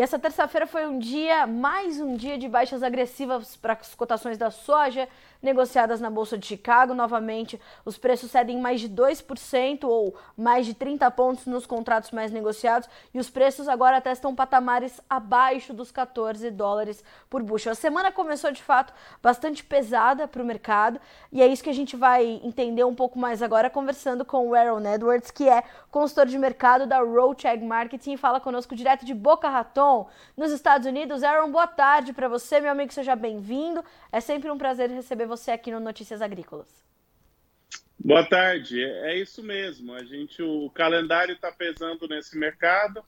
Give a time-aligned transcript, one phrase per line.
[0.00, 4.38] E essa terça-feira foi um dia, mais um dia de baixas agressivas para as cotações
[4.38, 5.06] da soja
[5.42, 6.94] negociadas na Bolsa de Chicago.
[6.94, 12.30] Novamente, os preços cedem mais de 2% ou mais de 30 pontos nos contratos mais
[12.30, 17.72] negociados e os preços agora testam patamares abaixo dos 14 dólares por bushel.
[17.72, 21.00] A semana começou de fato bastante pesada para o mercado
[21.32, 24.54] e é isso que a gente vai entender um pouco mais agora conversando com o
[24.54, 29.14] Aaron Edwards, que é consultor de mercado da Roadcheck Marketing e fala conosco direto de
[29.14, 29.89] Boca Raton,
[30.36, 31.22] nos Estados Unidos.
[31.22, 33.84] Aaron, boa tarde para você, meu amigo, seja bem-vindo.
[34.12, 36.68] É sempre um prazer receber você aqui no Notícias Agrícolas.
[38.02, 39.92] Boa tarde, é, é isso mesmo.
[39.92, 43.02] A gente, o calendário está pesando nesse mercado.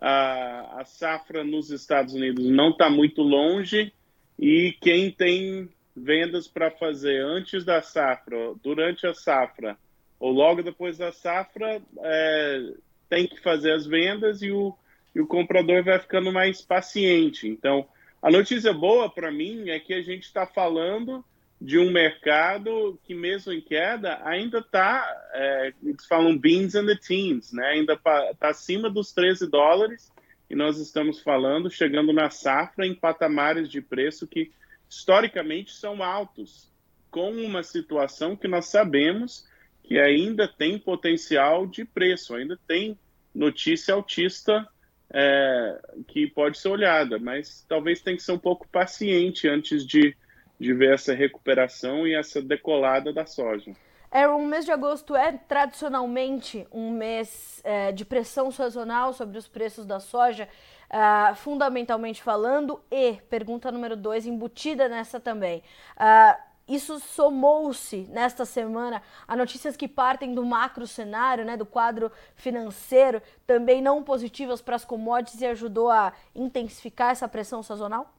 [0.00, 3.92] A, a safra nos Estados Unidos não está muito longe
[4.38, 9.76] e quem tem vendas para fazer antes da safra, durante a safra
[10.20, 12.72] ou logo depois da safra, é,
[13.08, 14.76] tem que fazer as vendas e o,
[15.14, 17.48] e o comprador vai ficando mais paciente.
[17.48, 17.86] Então,
[18.20, 21.24] a notícia boa para mim é que a gente está falando
[21.60, 26.96] de um mercado que, mesmo em queda, ainda está, é, eles falam beans and the
[26.96, 27.66] teens, né?
[27.66, 30.12] ainda está acima dos 13 dólares,
[30.48, 34.52] e nós estamos falando, chegando na safra, em patamares de preço que,
[34.88, 36.72] historicamente, são altos,
[37.10, 39.46] com uma situação que nós sabemos
[39.82, 42.98] que ainda tem potencial de preço, ainda tem
[43.34, 44.68] notícia altista
[45.12, 50.16] é, que pode ser olhada, mas talvez tenha que ser um pouco paciente antes de,
[50.58, 53.72] de ver essa recuperação e essa decolada da soja.
[54.10, 59.46] É, o mês de agosto é tradicionalmente um mês é, de pressão sazonal sobre os
[59.46, 60.48] preços da soja,
[60.90, 65.62] uh, fundamentalmente falando, e, pergunta número dois, embutida nessa também.
[65.94, 72.12] Uh, isso somou-se nesta semana a notícias que partem do macro cenário, né, do quadro
[72.34, 78.14] financeiro, também não positivas para as commodities e ajudou a intensificar essa pressão sazonal?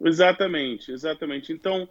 [0.00, 1.52] Exatamente, exatamente.
[1.52, 1.88] Então,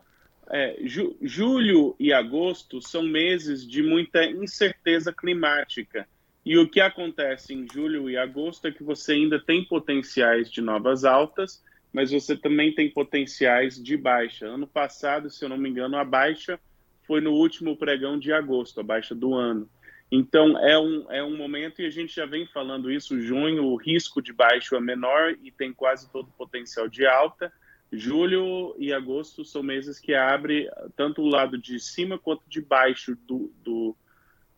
[0.50, 6.07] é, ju julho e agosto são meses de muita incerteza climática.
[6.45, 10.61] E o que acontece em julho e agosto é que você ainda tem potenciais de
[10.61, 11.63] novas altas
[11.95, 14.47] mas você também tem potenciais de baixa.
[14.47, 16.59] Ano passado, se eu não me engano, a baixa
[17.07, 19.69] foi no último pregão de agosto, a baixa do ano.
[20.11, 23.78] Então, é um, é um momento, e a gente já vem falando isso, junho, o
[23.78, 27.50] risco de baixo é menor e tem quase todo o potencial de alta.
[27.89, 33.17] Julho e agosto são meses que abre tanto o lado de cima quanto de baixo
[33.25, 33.95] do, do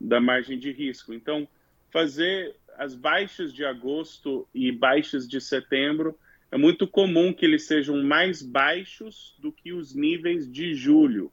[0.02, 1.14] da margem de risco.
[1.14, 1.48] Então,
[1.92, 6.18] fazer as baixas de agosto e baixas de setembro
[6.52, 11.32] é muito comum que eles sejam mais baixos do que os níveis de julho.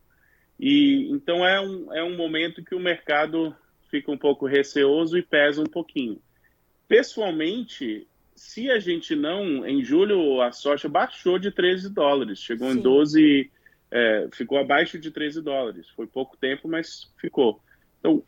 [0.58, 3.54] E então é um, é um momento que o mercado
[3.90, 6.20] fica um pouco receoso e pesa um pouquinho.
[6.88, 12.78] Pessoalmente, se a gente não, em julho a soja baixou de 13 dólares, chegou Sim.
[12.78, 13.50] em 12,
[13.90, 15.88] é, ficou abaixo de 13 dólares.
[15.90, 17.60] Foi pouco tempo, mas ficou.
[18.00, 18.22] Então,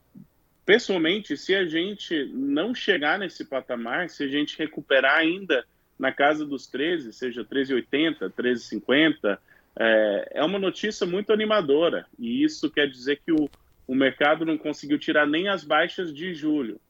[0.65, 5.67] pessoalmente, se a gente não chegar nesse patamar, se a gente recuperar ainda
[5.99, 9.39] na casa dos 13, seja 13,80, 13,50,
[9.79, 12.07] é, é uma notícia muito animadora.
[12.19, 13.49] E isso quer dizer que o,
[13.87, 16.81] o mercado não conseguiu tirar nem as baixas de julho.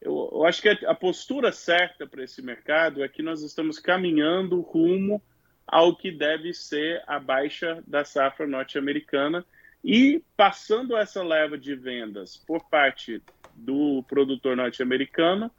[0.00, 4.60] Eu, eu acho que a, postura certa para esse mercado é que nós estamos caminhando
[4.60, 5.22] rumo
[5.66, 9.44] ao que deve ser a baixa da safra norte-americana
[9.82, 13.22] e passando essa leva de vendas por parte
[13.54, 15.50] do produtor norte-americano,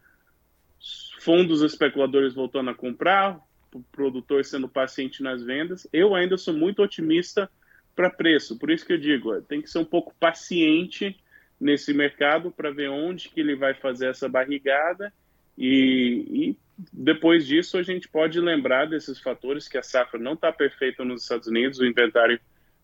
[1.20, 3.40] fundos especuladores voltando a comprar,
[3.74, 5.88] o produtor sendo paciente nas vendas.
[5.92, 7.50] Eu ainda sou muito otimista
[7.96, 11.18] para preço, por isso que eu digo, tem que ser um pouco paciente
[11.60, 15.12] nesse mercado para ver onde que ele vai fazer essa barrigada
[15.58, 16.58] e, e,
[16.94, 21.24] depois disso a gente pode lembrar desses fatores que a safra não está perfeita nos
[21.24, 22.40] Estados Unidos, o inventário,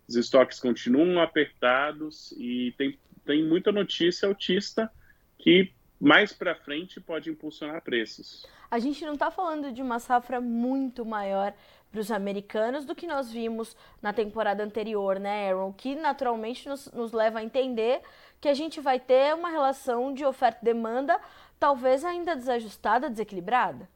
[0.08, 4.90] os estoques continuam apertados e tem, tem muita notícia autista
[5.38, 5.72] que
[6.04, 8.46] mais para frente pode impulsionar preços.
[8.70, 11.54] A gente não está falando de uma safra muito maior
[11.90, 15.72] para os americanos do que nós vimos na temporada anterior, né, Aaron?
[15.72, 18.02] Que naturalmente nos, nos leva a entender
[18.42, 21.18] que a gente vai ter uma relação de oferta e demanda
[21.58, 23.88] talvez ainda desajustada, desequilibrada.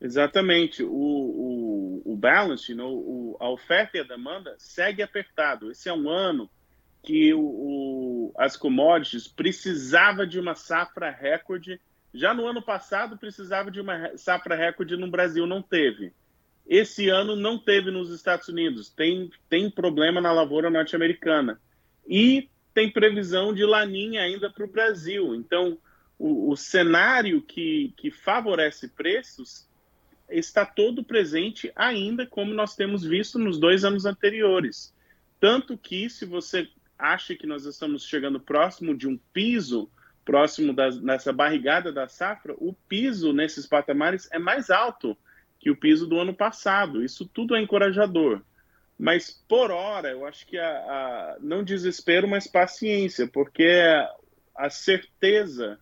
[0.00, 0.82] Exatamente.
[0.82, 5.70] O, o, o balance, you know, o, a oferta e a demanda segue apertado.
[5.70, 6.48] Esse é um ano
[7.02, 11.80] que o, o, as commodities precisava de uma safra recorde.
[12.12, 16.12] Já no ano passado precisava de uma safra recorde no Brasil, não teve.
[16.66, 18.90] Esse ano não teve nos Estados Unidos.
[18.90, 21.60] Tem, tem problema na lavoura norte-americana.
[22.06, 25.34] E tem previsão de laninha ainda para o Brasil.
[25.34, 25.78] Então,
[26.18, 29.66] o, o cenário que, que favorece preços
[30.28, 34.94] está todo presente ainda como nós temos visto nos dois anos anteriores.
[35.40, 36.68] Tanto que, se você
[36.98, 39.90] acha que nós estamos chegando próximo de um piso,
[40.24, 45.16] próximo das, nessa barrigada da safra, o piso nesses patamares é mais alto
[45.58, 47.02] que o piso do ano passado.
[47.02, 48.42] Isso tudo é encorajador.
[48.98, 53.82] Mas, por hora, eu acho que a, a não desespero, mas paciência, porque
[54.56, 55.78] a certeza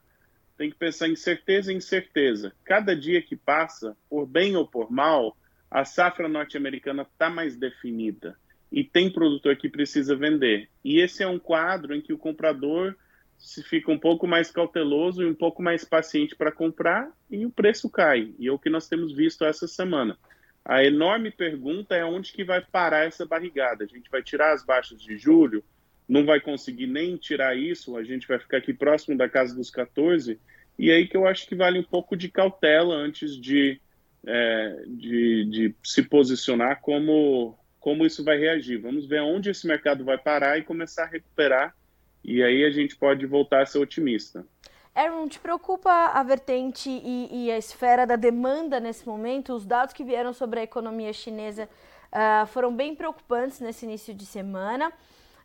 [0.59, 2.53] tem que pensar em certeza e incerteza.
[2.65, 5.37] Cada dia que passa, por bem ou por mal,
[5.71, 8.37] a safra norte-americana está mais definida
[8.77, 10.69] e tem produtor que precisa vender.
[10.85, 12.95] E esse é um quadro em que o comprador
[13.39, 17.51] se fica um pouco mais cauteloso e um pouco mais paciente para comprar e o
[17.51, 18.35] preço cai.
[18.39, 20.19] E é o que nós temos visto essa semana.
[20.63, 23.83] A enorme pergunta é onde que vai parar essa barrigada.
[23.83, 25.65] A gente vai tirar as baixas de julho,
[26.07, 29.71] não vai conseguir nem tirar isso, a gente vai ficar aqui próximo da casa dos
[29.71, 30.39] 14,
[30.79, 33.81] e aí que eu acho que vale um pouco de cautela antes de,
[34.27, 38.79] é, de, de se posicionar como, como isso vai reagir.
[38.79, 41.73] Vamos ver onde esse mercado vai parar e começar a recuperar,
[42.25, 44.45] e aí a gente pode voltar a ser otimista.
[44.93, 49.53] Aaron, te preocupa a vertente e, e, a esfera da demanda nesse momento?
[49.53, 51.69] Os dados que vieram sobre a economia chinesa
[52.11, 54.93] uh, foram bem preocupantes nesse início de semana.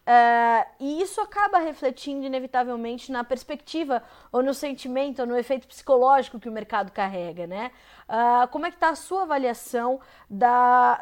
[0.01, 4.01] Uh, e isso acaba refletindo inevitavelmente na perspectiva
[4.31, 7.71] ou no sentimento ou no efeito psicológico que o mercado carrega, né?
[8.09, 10.99] Uh, como é que está a sua avaliação da,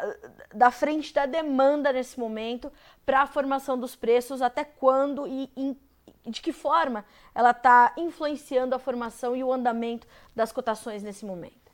[0.54, 2.72] da frente da demanda nesse momento
[3.06, 5.78] para a formação dos preços, até quando e em
[6.26, 10.06] de que forma ela está influenciando a formação e o andamento
[10.36, 11.72] das cotações nesse momento?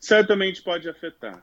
[0.00, 1.42] Certamente pode afetar.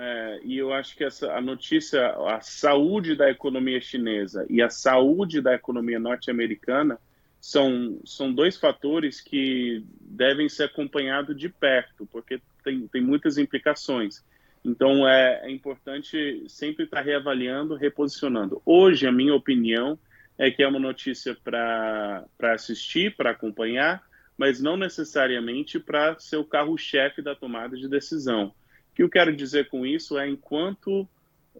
[0.00, 4.70] É, e eu acho que essa, a notícia, a saúde da economia chinesa e a
[4.70, 7.00] saúde da economia norte-americana
[7.40, 14.24] são, são dois fatores que devem ser acompanhados de perto, porque tem, tem muitas implicações.
[14.64, 18.62] Então é, é importante sempre estar reavaliando, reposicionando.
[18.64, 19.98] Hoje, a minha opinião
[20.38, 24.00] é que é uma notícia para assistir, para acompanhar,
[24.36, 28.54] mas não necessariamente para ser o carro-chefe da tomada de decisão.
[28.98, 31.08] Que eu quero dizer com isso é, enquanto,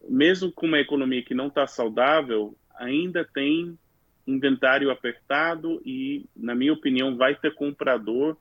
[0.08, 3.78] mesmo com uma economia que não está saudável, ainda tem
[4.26, 8.36] inventário apertado e, na minha opinião, vai ter comprador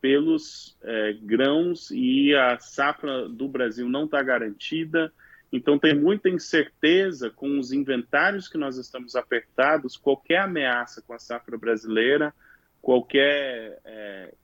[0.00, 5.12] pelos é, grãos e a safra do Brasil não está garantida
[5.52, 11.18] então, tem muita incerteza com os inventários que nós estamos apertados, qualquer ameaça com a
[11.18, 12.34] safra brasileira,
[12.82, 13.80] qualquer.
[13.84, 14.34] É,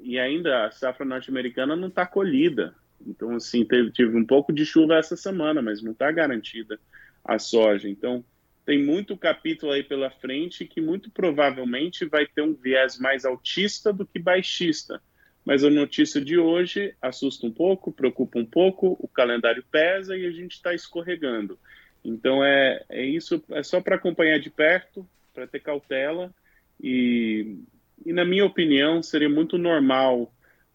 [0.00, 2.74] e ainda a safra norte-americana não está colhida.
[3.06, 6.78] Então, assim, teve, tive um pouco de chuva essa semana, mas não está garantida
[7.24, 7.88] a soja.
[7.88, 8.24] Então,
[8.64, 13.92] tem muito capítulo aí pela frente que muito provavelmente vai ter um viés mais altista
[13.92, 15.00] do que baixista
[15.44, 20.26] mas a notícia de hoje assusta um pouco, preocupa um pouco, o calendário pesa e
[20.26, 21.58] a gente está escorregando.
[22.04, 26.32] Então é, é isso, é só para acompanhar de perto, para ter cautela
[26.80, 27.58] e,
[28.04, 30.32] e, na minha opinião, seria muito normal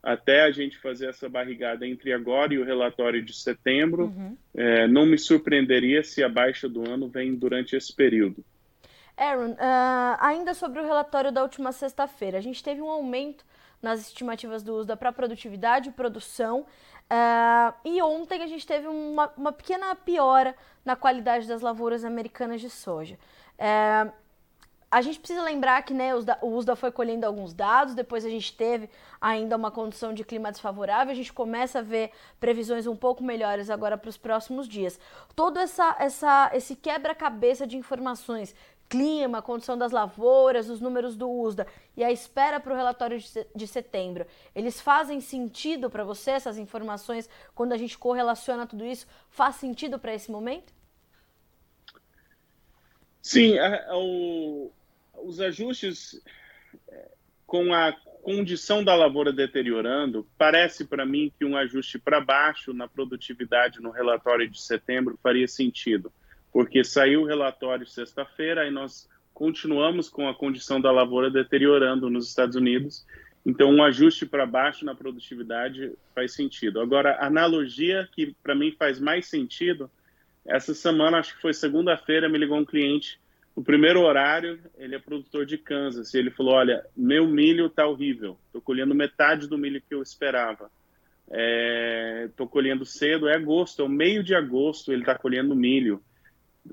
[0.07, 4.06] até a gente fazer essa barrigada entre agora e o relatório de setembro.
[4.06, 4.38] Uhum.
[4.56, 8.42] É, não me surpreenderia se a baixa do ano vem durante esse período.
[9.18, 13.43] Aaron, uh, ainda sobre o relatório da última sexta-feira, a gente teve um aumento
[13.81, 16.62] nas estimativas do USDA para produtividade e produção.
[17.12, 20.55] Uh, e ontem a gente teve uma, uma, pequena piora
[20.86, 23.20] na qualidade das lavouras americanas de soja.
[23.60, 24.10] Uh,
[24.89, 28.56] a gente precisa lembrar que né, o USDA foi colhendo alguns dados, depois a gente
[28.56, 28.89] teve
[29.20, 33.70] ainda uma condição de clima desfavorável, a gente começa a ver previsões um pouco melhores
[33.70, 34.98] agora para os próximos dias.
[35.36, 38.56] Todo essa, essa, esse quebra-cabeça de informações
[38.89, 43.20] clima, condição das lavouras, os números do USDA e a espera para o relatório
[43.53, 44.25] de setembro,
[44.56, 49.06] eles fazem sentido para você, essas informações, quando a gente correlaciona tudo isso?
[49.29, 50.74] Faz sentido para esse momento?
[53.22, 54.72] Sim, a, o,
[55.24, 56.21] os ajustes
[56.89, 57.12] é,
[57.45, 57.93] com a
[58.24, 63.89] condição da lavoura deteriorando, parece para mim que um ajuste para baixo na produtividade no
[63.89, 66.12] relatório de setembro faria sentido
[66.57, 72.27] porque saiu o relatório sexta-feira e nós continuamos com a condição da lavoura deteriorando nos
[72.27, 73.05] Estados Unidos.
[73.45, 76.81] Então, um ajuste para baixo na produtividade faz sentido.
[76.81, 79.88] Agora, a analogia que para mim faz mais sentido,
[80.43, 83.19] essa semana, acho que foi segunda-feira, me ligou um cliente,
[83.57, 87.85] no primeiro horário, ele é produtor de Kansas, e ele falou: Olha, meu milho está
[87.85, 90.71] horrível, estou colhendo metade do milho que eu esperava.
[91.29, 96.01] É, colhendo cedo, é agosto, é o meio de agosto, ele está colhendo milho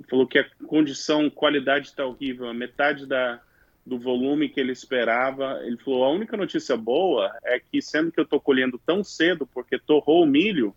[0.08, 3.40] falou que a condição, qualidade está horrível, a metade da,
[3.86, 5.60] do volume que ele esperava.
[5.62, 9.46] Ele falou: a única notícia boa é que, sendo que eu estou colhendo tão cedo,
[9.46, 10.74] porque torrou o milho,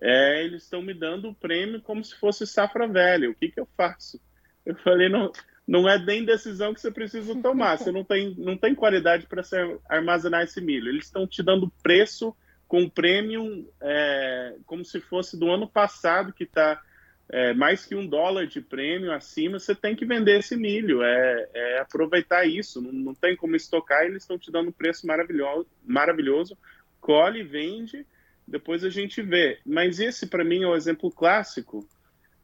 [0.00, 3.30] é, eles estão me dando o prêmio como se fosse safra velha.
[3.30, 4.20] O que, que eu faço?
[4.66, 5.30] Eu falei: não,
[5.66, 7.78] não é nem decisão que você precisa tomar.
[7.78, 9.42] Você não tem, não tem qualidade para
[9.88, 10.88] armazenar esse milho.
[10.88, 12.36] Eles estão te dando preço
[12.68, 16.82] com prêmio é, como se fosse do ano passado, que está
[17.28, 21.48] é, mais que um dólar de prêmio acima, você tem que vender esse milho, é,
[21.54, 25.66] é aproveitar isso, não, não, tem como estocar, eles estão te dando um preço maravilhoso,
[25.84, 26.56] maravilhoso,
[27.00, 28.06] colhe, vende,
[28.46, 29.58] depois a gente vê.
[29.66, 31.86] Mas esse, para mim, é o exemplo clássico.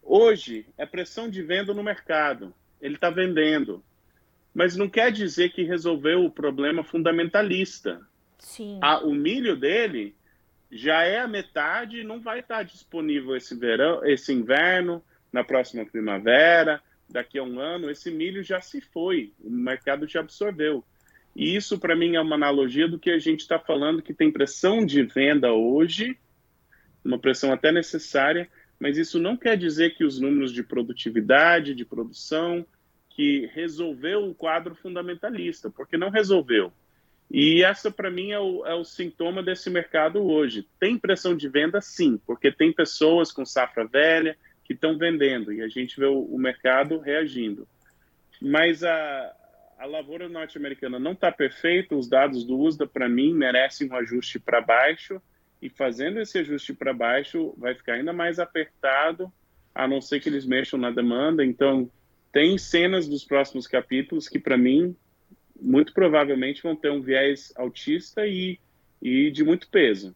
[0.03, 3.83] Hoje, é pressão de venda no mercado, ele está vendendo,
[4.53, 8.01] mas não quer dizer que resolveu o problema fundamentalista.
[8.39, 8.79] Sim.
[8.83, 10.15] A, o milho dele
[10.71, 15.87] já é a metade e não vai estar disponível esse verão, esse inverno, na próxima
[15.87, 20.85] primavera, daqui a um ano, esse milho já se foi, o mercado já absorveu.
[21.35, 24.31] E isso, para mim, é uma analogia do que a gente está falando, que tem
[24.31, 26.19] pressão de venda hoje,
[27.05, 28.49] uma pressão até necessária,
[28.83, 32.67] mas isso não quer dizer que os números de produtividade, de produção,
[33.11, 36.73] que resolveu o quadro fundamentalista, porque não resolveu.
[37.31, 40.67] E essa, para mim, é o, é o, sintoma desse mercado hoje.
[40.81, 45.63] Tem pressão de venda, sim, porque tem pessoas com safra velha que estão vendendo e
[45.63, 47.69] a gente vê o, o mercado reagindo.
[48.41, 49.33] Mas a,
[49.79, 54.41] a lavoura norte-americana não está perfeita, os dados do USDA, para mim, merecem um ajuste
[54.41, 55.23] para baixo,
[55.63, 59.33] e fazendo esse ajuste para baixo, vai ficar ainda mais apertado,
[59.73, 61.45] a não ser que eles mexam na demanda.
[61.45, 61.89] Então,
[62.33, 64.97] tem cenas dos próximos capítulos que, para mim,
[65.61, 68.59] muito provavelmente vão ter um viés autista e,
[69.01, 70.13] e de muito peso.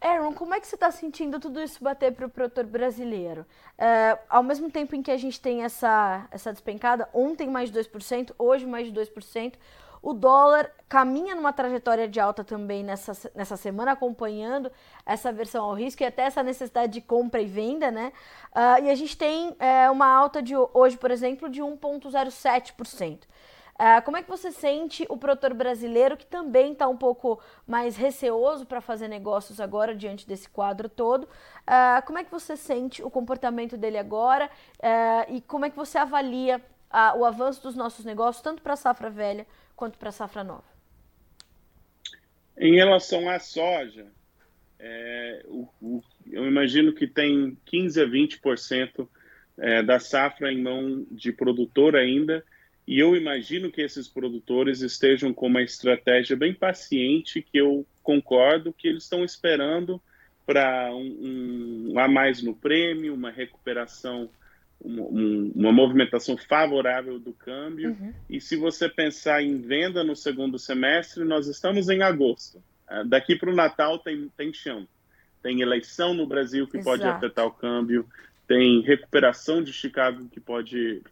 [0.00, 3.46] Aaron, como é que você está sentindo tudo isso bater para o produtor brasileiro?
[3.78, 7.78] É, ao mesmo tempo em que a gente tem essa, essa despencada, ontem mais de
[7.78, 9.54] 2%, hoje mais de 2%,
[10.04, 14.70] o dólar caminha numa trajetória de alta também nessa, nessa semana, acompanhando
[15.06, 18.12] essa versão ao risco e até essa necessidade de compra e venda, né?
[18.54, 23.22] Uh, e a gente tem é, uma alta de hoje, por exemplo, de 1,07%.
[23.74, 27.96] Uh, como é que você sente o produtor brasileiro que também está um pouco mais
[27.96, 31.24] receoso para fazer negócios agora diante desse quadro todo?
[31.24, 35.76] Uh, como é que você sente o comportamento dele agora uh, e como é que
[35.76, 36.62] você avalia
[37.16, 40.64] o avanço dos nossos negócios tanto para a safra velha quanto para a safra nova?
[42.56, 44.06] Em relação à soja,
[44.78, 49.08] é, o, o, eu imagino que tem 15 a 20%
[49.58, 52.44] é, da safra em mão de produtor ainda
[52.86, 58.74] e eu imagino que esses produtores estejam com uma estratégia bem paciente, que eu concordo
[58.74, 60.00] que eles estão esperando
[60.44, 64.28] para um, um, a mais no prêmio, uma recuperação,
[64.80, 67.90] um, uma movimentação favorável do câmbio.
[67.90, 68.12] Uhum.
[68.28, 72.62] E se você pensar em venda no segundo semestre, nós estamos em agosto.
[72.86, 74.86] Ah, daqui para o Natal tem, tem chão.
[75.42, 76.98] Tem eleição no Brasil que Exato.
[76.98, 78.06] pode afetar o câmbio,
[78.46, 81.02] tem recuperação de Chicago que pode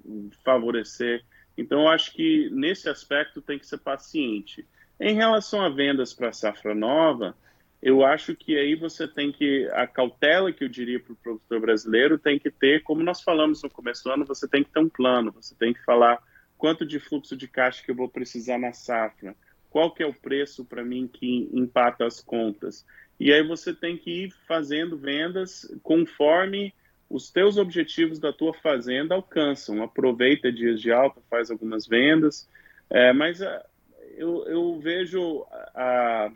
[0.44, 1.22] favorecer.
[1.56, 4.66] Então, eu acho que nesse aspecto tem que ser paciente.
[4.98, 7.34] Em relação a vendas para a safra nova,
[7.82, 11.60] eu acho que aí você tem que, a cautela que eu diria para o produtor
[11.60, 14.78] brasileiro tem que ter, como nós falamos no começo do ano, você tem que ter
[14.78, 16.22] um plano, você tem que falar
[16.56, 19.34] quanto de fluxo de caixa que eu vou precisar na safra,
[19.68, 22.86] qual que é o preço para mim que empata as contas.
[23.18, 26.72] E aí você tem que ir fazendo vendas conforme
[27.10, 29.82] os teus objetivos da tua fazenda alcançam.
[29.82, 32.48] Aproveita dias de alta, faz algumas vendas,
[32.88, 33.66] é, mas a, é,
[34.16, 36.32] eu, eu, vejo a, a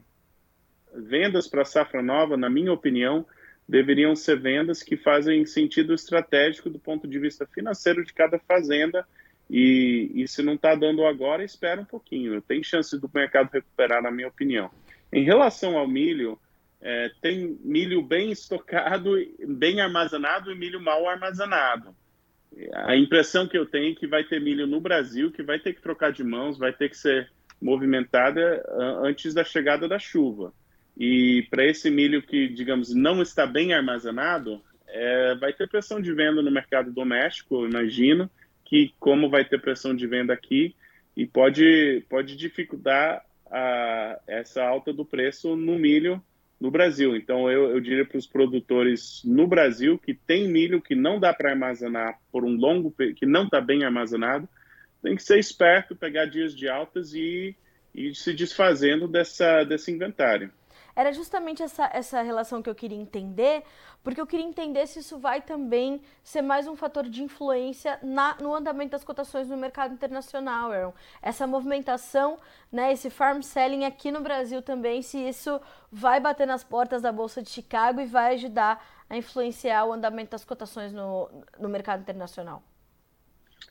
[0.97, 3.27] vendas para safra nova, na minha opinião,
[3.69, 9.07] deveriam ser vendas que fazem sentido estratégico do ponto de vista financeiro de cada fazenda.
[9.49, 12.41] E, e se não está dando agora, espera um pouquinho.
[12.43, 14.71] Tem chance do mercado recuperar, na minha opinião.
[15.13, 16.39] Em relação ao milho,
[16.81, 19.13] é, tem milho bem estocado,
[19.47, 21.95] bem armazenado e milho mal armazenado.
[22.73, 25.75] A impressão que eu tenho é que vai ter milho no Brasil que vai ter
[25.75, 28.65] que trocar de mãos, vai ter que ser movimentada
[29.03, 30.53] antes da chegada da chuva.
[30.97, 36.13] E para esse milho que, digamos, não está bem armazenado, é, vai ter pressão de
[36.13, 38.31] venda no mercado doméstico, eu imagino,
[38.65, 40.75] que como vai ter pressão de venda aqui,
[41.17, 46.23] e pode, pode dificultar a, essa alta do preço no milho
[46.61, 47.15] no Brasil.
[47.15, 51.33] Então, eu, eu diria para os produtores no Brasil que tem milho que não dá
[51.33, 54.49] para armazenar por um longo que não está bem armazenado,
[55.03, 57.55] tem que ser esperto, pegar dias de altas e,
[57.95, 60.51] e se desfazendo dessa, desse inventário.
[60.97, 63.63] Era justamente essa, essa relação que eu queria entender,
[64.03, 68.35] porque eu queria entender se isso vai também ser mais um fator de influência na,
[68.41, 70.95] no andamento das cotações no mercado internacional, Aaron.
[71.21, 72.39] Essa movimentação,
[72.73, 75.61] né, esse farm selling aqui no Brasil também, se isso
[75.93, 80.31] vai bater nas portas da Bolsa de Chicago e vai ajudar a influenciar o andamento
[80.31, 82.63] das cotações no, no mercado internacional.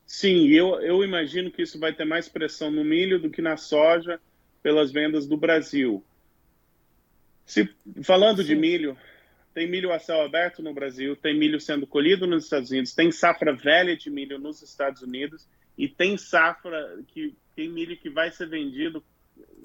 [0.05, 3.57] Sim, eu, eu imagino que isso vai ter mais pressão no milho do que na
[3.57, 4.19] soja
[4.61, 6.03] pelas vendas do Brasil.
[7.45, 7.69] Se,
[8.03, 8.47] falando Sim.
[8.47, 8.97] de milho,
[9.53, 13.11] tem milho a céu aberto no Brasil, tem milho sendo colhido nos Estados Unidos, tem
[13.11, 15.47] safra velha de milho nos Estados Unidos
[15.77, 19.03] e tem safra que tem milho que vai ser vendido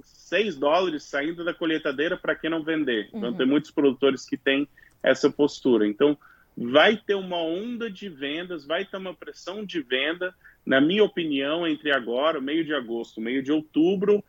[0.02, 3.06] 6 dólares saindo da colheitadeira para quem não vender.
[3.08, 3.26] Então, uhum.
[3.26, 4.68] Então tem muitos produtores que têm
[5.02, 5.86] essa postura.
[5.86, 6.16] Então
[6.56, 10.34] vai ter uma onda de vendas, vai ter uma pressão de venda,
[10.64, 14.22] na minha opinião, entre agora, meio de agosto, meio de outubro,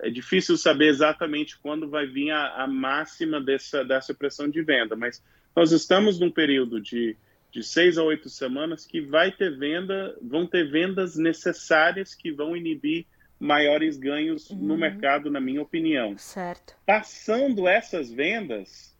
[0.00, 4.94] é difícil saber exatamente quando vai vir a, a máxima dessa, dessa pressão de venda,
[4.94, 5.22] mas
[5.56, 7.16] nós estamos num período de,
[7.50, 12.56] de seis a oito semanas que vai ter venda, vão ter vendas necessárias que vão
[12.56, 13.06] inibir
[13.38, 14.58] maiores ganhos uhum.
[14.58, 16.16] no mercado, na minha opinião.
[16.18, 16.74] Certo.
[16.86, 18.96] Passando essas vendas,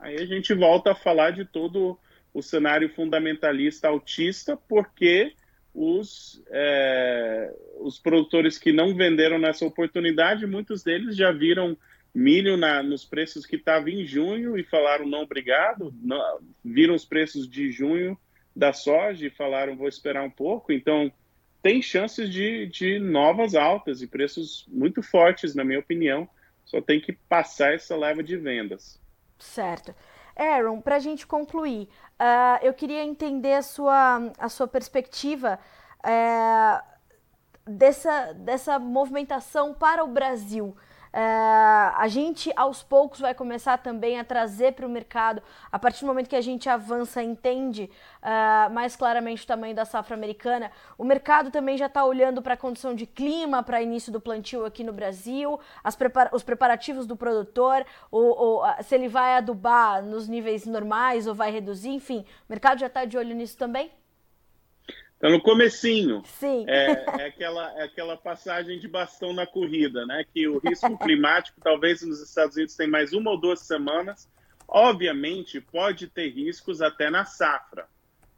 [0.00, 1.98] aí a gente volta a falar de todo
[2.32, 5.32] o cenário fundamentalista autista, porque
[5.74, 11.76] os, é, os produtores que não venderam nessa oportunidade, muitos deles já viram
[12.14, 17.04] milho na, nos preços que estava em junho e falaram não obrigado, não, viram os
[17.04, 18.16] preços de junho
[18.54, 21.12] da soja e falaram vou esperar um pouco, então
[21.60, 26.28] tem chances de, de novas altas e preços muito fortes, na minha opinião,
[26.64, 29.00] só tem que passar essa leva de vendas.
[29.38, 29.94] Certo.
[30.36, 31.88] Aaron, para a gente concluir,
[32.20, 35.58] uh, eu queria entender a sua, a sua perspectiva
[36.00, 40.76] uh, dessa, dessa movimentação para o Brasil.
[41.14, 45.40] Uh, a gente aos poucos vai começar também a trazer para o mercado,
[45.70, 47.88] a partir do momento que a gente avança entende
[48.20, 52.54] uh, mais claramente o tamanho da safra americana, o mercado também já está olhando para
[52.54, 55.60] a condição de clima para início do plantio aqui no Brasil,
[56.32, 61.52] os preparativos do produtor, ou, ou, se ele vai adubar nos níveis normais ou vai
[61.52, 63.88] reduzir, enfim, o mercado já está de olho nisso também?
[65.24, 66.22] Tá no comecinho.
[66.38, 66.66] Sim.
[66.68, 70.22] É, é, aquela, é aquela passagem de bastão na corrida, né?
[70.34, 74.30] Que o risco climático, talvez nos Estados Unidos tem mais uma ou duas semanas.
[74.68, 77.86] Obviamente, pode ter riscos até na safra.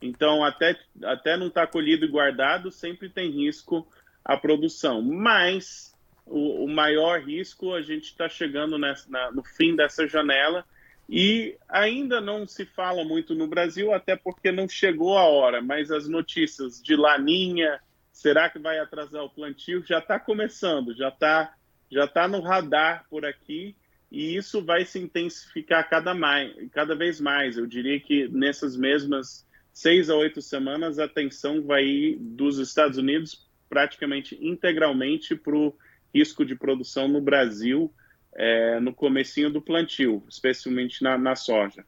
[0.01, 3.85] Então, até, até não estar tá colhido e guardado, sempre tem risco
[4.25, 5.03] a produção.
[5.03, 5.93] Mas
[6.25, 10.65] o, o maior risco, a gente está chegando nessa, na, no fim dessa janela
[11.09, 15.91] e ainda não se fala muito no Brasil, até porque não chegou a hora, mas
[15.91, 17.81] as notícias de Laninha,
[18.13, 19.85] será que vai atrasar o plantio?
[19.87, 21.55] Já está começando, já está
[21.91, 23.77] já tá no radar por aqui,
[24.11, 27.57] e isso vai se intensificar cada, mais, cada vez mais.
[27.57, 32.99] Eu diria que nessas mesmas seis a oito semanas, a atenção vai ir dos Estados
[32.99, 35.77] Unidos praticamente integralmente para o
[36.15, 37.93] risco de produção no Brasil
[38.37, 41.85] é, no comecinho do plantio, especialmente na, na soja.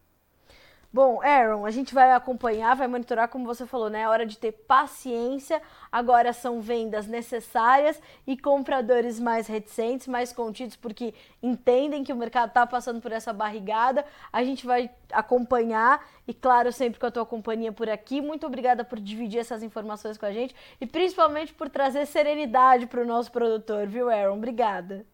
[0.90, 4.00] Bom, Aaron, a gente vai acompanhar, vai monitorar, como você falou, né?
[4.00, 5.60] É hora de ter paciência.
[5.92, 12.48] Agora são vendas necessárias e compradores mais reticentes, mais contidos, porque entendem que o mercado
[12.48, 14.02] está passando por essa barrigada.
[14.32, 18.22] A gente vai acompanhar e, claro, sempre com a tua companhia por aqui.
[18.22, 23.02] Muito obrigada por dividir essas informações com a gente e principalmente por trazer serenidade para
[23.02, 24.38] o nosso produtor, viu, Aaron?
[24.38, 25.04] Obrigada.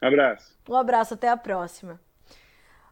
[0.00, 0.56] Abraço.
[0.68, 2.00] Um abraço, até a próxima.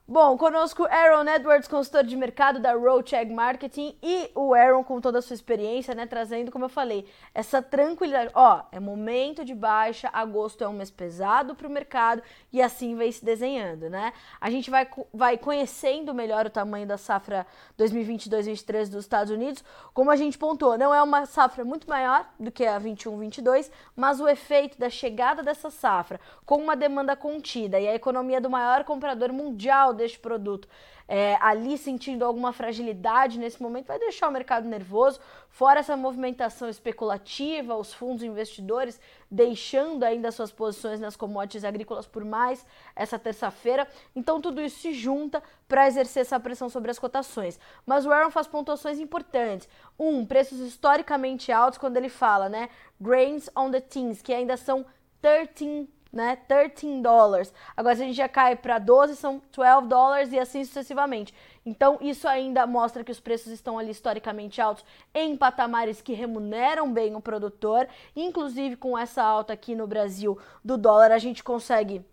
[0.06, 5.18] Bom, conosco Aaron Edwards, consultor de mercado da Roadcheck Marketing e o Aaron com toda
[5.18, 8.30] a sua experiência, né, trazendo, como eu falei, essa tranquilidade.
[8.34, 12.94] Ó, é momento de baixa, agosto é um mês pesado para o mercado e assim
[12.94, 14.12] vem se desenhando, né?
[14.38, 17.46] A gente vai, vai conhecendo melhor o tamanho da safra
[17.78, 19.64] 2022-23 dos Estados Unidos.
[19.94, 24.20] Como a gente pontuou, não é uma safra muito maior do que a 21-22, mas
[24.20, 28.84] o efeito da chegada dessa safra com uma demanda contida e a economia do maior
[28.84, 30.68] comprador mundial deste produto
[31.06, 35.20] é, ali sentindo alguma fragilidade nesse momento, vai deixar o mercado nervoso.
[35.48, 42.24] Fora essa movimentação especulativa, os fundos investidores deixando ainda suas posições nas commodities agrícolas por
[42.24, 43.86] mais essa terça-feira.
[44.16, 47.58] Então tudo isso se junta para exercer essa pressão sobre as cotações.
[47.84, 49.68] Mas o Aaron faz pontuações importantes.
[49.98, 52.70] Um, preços historicamente altos quando ele fala, né?
[53.00, 54.86] Grains on the teens, que ainda são
[55.20, 56.36] 13 né?
[56.48, 57.52] 13 dólares.
[57.76, 61.34] Agora, se a gente já cai para 12, são 12 dólares e assim sucessivamente.
[61.66, 66.92] Então, isso ainda mostra que os preços estão ali historicamente altos em patamares que remuneram
[66.92, 67.88] bem o produtor.
[68.14, 72.04] Inclusive, com essa alta aqui no Brasil do dólar, a gente consegue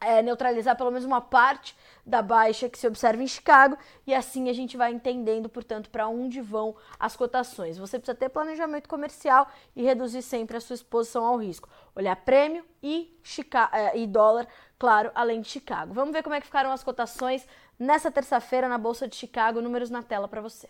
[0.00, 4.48] é, neutralizar pelo menos uma parte da baixa que se observa em Chicago e assim
[4.48, 7.78] a gente vai entendendo, portanto, para onde vão as cotações.
[7.78, 11.68] Você precisa ter planejamento comercial e reduzir sempre a sua exposição ao risco.
[11.94, 14.46] Olhar prêmio e, Chica é, e dólar,
[14.78, 15.92] claro, além de Chicago.
[15.92, 17.46] Vamos ver como é que ficaram as cotações
[17.78, 19.60] nessa terça-feira na Bolsa de Chicago.
[19.60, 20.68] Números na tela para você.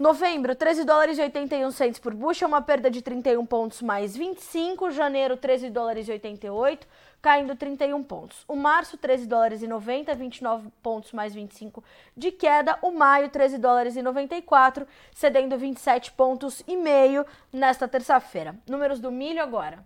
[0.00, 4.90] Novembro, 13 dólares e 81 centes por bushel, uma perda de 31 pontos mais 25.
[4.90, 6.86] Janeiro, 13 dólares e 88,
[7.20, 8.42] caindo 31 pontos.
[8.48, 11.84] O março, 13 dólares e 90, 29 pontos mais 25
[12.16, 12.78] de queda.
[12.80, 18.56] O maio, 13 dólares e 94, cedendo 27 pontos e meio nesta terça-feira.
[18.66, 19.84] Números do milho agora.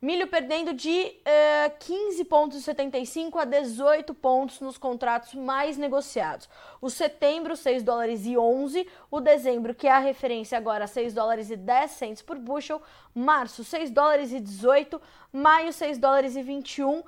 [0.00, 6.48] Milho perdendo de uh, 15,75 a 18 pontos nos contratos mais negociados.
[6.80, 8.86] O setembro, 6 dólares e 11.
[9.10, 12.80] O dezembro, que é a referência agora, 6 dólares e 10 cents por bushel.
[13.18, 15.00] Março, 6 dólares e 18.
[15.32, 17.00] Maio, 6 dólares e 21.
[17.00, 17.04] Uh,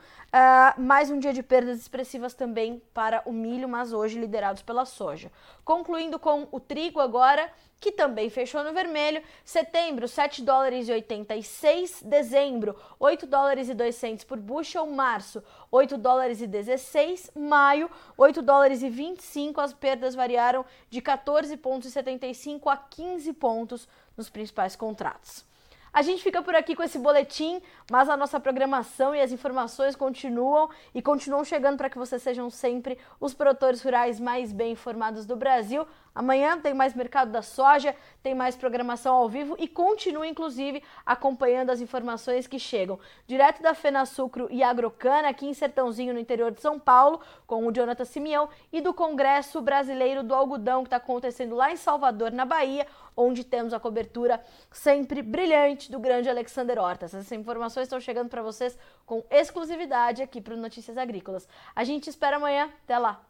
[0.76, 5.30] mais um dia de perdas expressivas também para o milho, mas hoje liderados pela soja.
[5.64, 9.22] Concluindo com o trigo agora, que também fechou no vermelho.
[9.44, 12.02] Setembro, 7 dólares e 86.
[12.02, 14.86] Dezembro, 8 dólares e 2 centes por bushel.
[14.86, 17.30] Março, 8 dólares e 16.
[17.36, 19.60] Maio, 8 dólares e 25.
[19.60, 25.48] As perdas variaram de 14,75 a 15 pontos nos principais contratos.
[25.92, 29.96] A gente fica por aqui com esse boletim, mas a nossa programação e as informações
[29.96, 35.26] continuam e continuam chegando para que vocês sejam sempre os produtores rurais mais bem informados
[35.26, 35.84] do Brasil.
[36.14, 41.70] Amanhã tem mais mercado da soja, tem mais programação ao vivo e continue, inclusive, acompanhando
[41.70, 46.50] as informações que chegam direto da Fena Sucro e Agrocana, aqui em Sertãozinho, no interior
[46.50, 50.96] de São Paulo, com o Jonathan Simeão, e do Congresso Brasileiro do Algodão, que está
[50.96, 56.78] acontecendo lá em Salvador, na Bahia, onde temos a cobertura sempre brilhante do grande Alexander
[56.78, 57.14] Hortas.
[57.14, 61.48] Essas informações estão chegando para vocês com exclusividade aqui para o Notícias Agrícolas.
[61.74, 62.70] A gente espera amanhã.
[62.84, 63.29] Até lá!